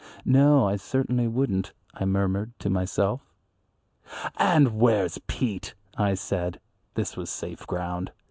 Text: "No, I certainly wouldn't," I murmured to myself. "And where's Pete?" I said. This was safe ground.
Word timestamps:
"No, 0.25 0.67
I 0.67 0.77
certainly 0.77 1.27
wouldn't," 1.27 1.73
I 1.93 2.05
murmured 2.05 2.57
to 2.57 2.71
myself. 2.71 3.21
"And 4.37 4.79
where's 4.79 5.19
Pete?" 5.27 5.75
I 5.95 6.15
said. 6.15 6.59
This 6.95 7.15
was 7.15 7.29
safe 7.29 7.67
ground. 7.67 8.11